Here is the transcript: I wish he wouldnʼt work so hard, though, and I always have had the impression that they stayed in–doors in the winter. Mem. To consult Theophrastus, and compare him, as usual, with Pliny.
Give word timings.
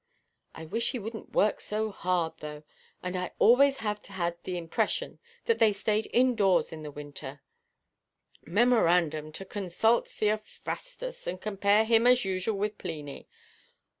I 0.55 0.65
wish 0.65 0.93
he 0.93 0.99
wouldnʼt 0.99 1.33
work 1.33 1.59
so 1.61 1.91
hard, 1.91 2.33
though, 2.39 2.63
and 3.03 3.15
I 3.15 3.33
always 3.37 3.77
have 3.85 4.03
had 4.07 4.35
the 4.45 4.57
impression 4.57 5.19
that 5.45 5.59
they 5.59 5.71
stayed 5.71 6.07
in–doors 6.07 6.73
in 6.73 6.81
the 6.81 6.89
winter. 6.89 7.41
Mem. 8.47 9.31
To 9.31 9.45
consult 9.45 10.07
Theophrastus, 10.07 11.27
and 11.27 11.39
compare 11.39 11.85
him, 11.85 12.07
as 12.07 12.25
usual, 12.25 12.57
with 12.57 12.79
Pliny. 12.79 13.27